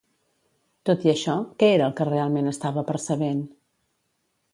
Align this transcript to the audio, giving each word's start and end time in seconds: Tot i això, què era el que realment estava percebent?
Tot 0.89 1.03
i 1.07 1.11
això, 1.11 1.35
què 1.63 1.69
era 1.73 1.85
el 1.89 1.93
que 1.99 2.07
realment 2.09 2.53
estava 2.53 2.85
percebent? 2.89 3.45